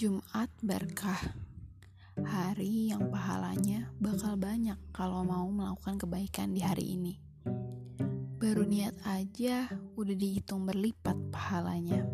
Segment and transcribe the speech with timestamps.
[0.00, 1.20] Jumat berkah.
[2.16, 7.20] Hari yang pahalanya bakal banyak kalau mau melakukan kebaikan di hari ini.
[8.40, 9.68] Baru niat aja
[10.00, 12.08] udah dihitung berlipat pahalanya.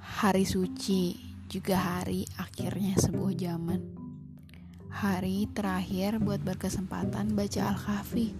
[0.00, 1.12] Hari suci
[1.44, 3.84] juga hari akhirnya sebuah zaman.
[4.96, 8.32] Hari terakhir buat berkesempatan baca Al-Kahfi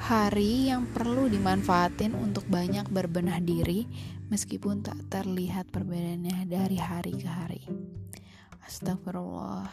[0.00, 3.84] Hari yang perlu dimanfaatin untuk banyak berbenah diri
[4.32, 7.62] meskipun tak terlihat perbedaannya dari hari ke hari.
[8.64, 9.68] Astagfirullah.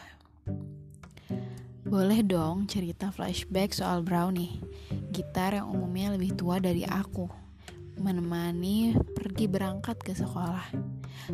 [1.88, 4.60] Boleh dong cerita flashback soal Brownie,
[5.08, 7.24] gitar yang umumnya lebih tua dari aku,
[7.96, 10.68] menemani pergi berangkat ke sekolah.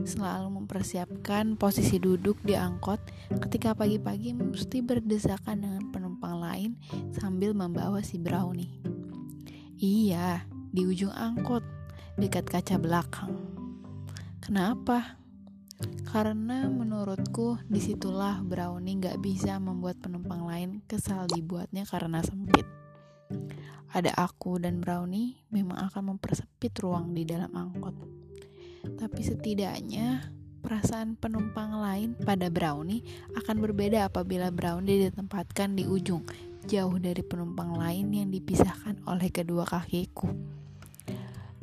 [0.06, 2.98] Selalu mempersiapkan posisi duduk di angkot
[3.42, 6.70] ketika pagi-pagi mesti berdesakan dengan penumpang lain
[7.14, 8.93] sambil membawa si Brownie.
[9.84, 11.60] Iya, di ujung angkot
[12.16, 13.36] dekat kaca belakang.
[14.40, 15.20] Kenapa?
[16.08, 22.64] Karena menurutku di situlah Brownie gak bisa membuat penumpang lain kesal dibuatnya karena sempit.
[23.92, 27.92] Ada aku dan Brownie memang akan mempersempit ruang di dalam angkot.
[28.88, 30.32] Tapi setidaknya
[30.64, 33.04] perasaan penumpang lain pada Brownie
[33.36, 36.24] akan berbeda apabila Brownie ditempatkan di ujung,
[36.66, 40.32] jauh dari penumpang lain yang dipisahkan oleh kedua kakiku.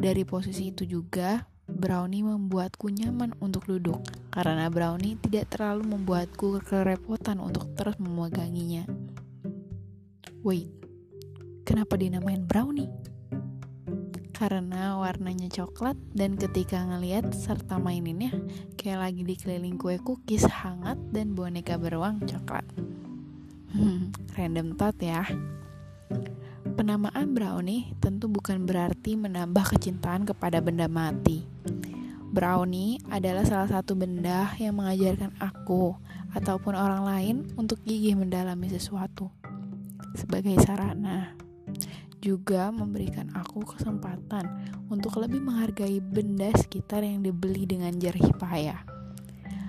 [0.02, 7.39] Dari posisi itu juga, Brownie membuatku nyaman untuk duduk karena Brownie tidak terlalu membuatku kerepotan
[7.39, 8.83] untuk terus memeganginya.
[10.41, 10.73] Wait,
[11.63, 12.91] kenapa dinamain Brownie?
[14.33, 18.33] Karena warnanya coklat dan ketika ngeliat serta maininnya
[18.73, 22.66] kayak lagi dikeliling kue cookies hangat dan boneka beruang coklat.
[23.72, 25.23] Hmm, random thought ya.
[26.75, 31.47] Penamaan brownie tentu bukan berarti menambah kecintaan kepada benda mati.
[32.36, 35.95] Brownie adalah salah satu benda yang mengajarkan aku
[36.35, 39.31] ataupun orang lain untuk gigih mendalami sesuatu.
[40.19, 41.31] Sebagai sarana,
[42.19, 44.51] juga memberikan aku kesempatan
[44.91, 48.91] untuk lebih menghargai benda sekitar yang dibeli dengan jerih payah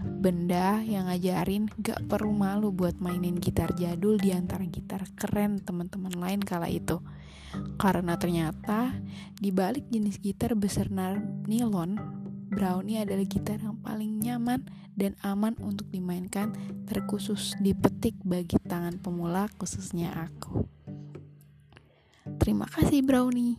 [0.05, 6.15] benda yang ngajarin gak perlu malu buat mainin gitar jadul di antara gitar keren teman-teman
[6.15, 6.99] lain kala itu.
[7.77, 8.97] Karena ternyata
[9.37, 10.89] di balik jenis gitar besar
[11.47, 11.97] nilon,
[12.53, 16.53] Brownie adalah gitar yang paling nyaman dan aman untuk dimainkan
[16.85, 20.69] terkhusus dipetik bagi tangan pemula khususnya aku.
[22.37, 23.57] Terima kasih Brownie.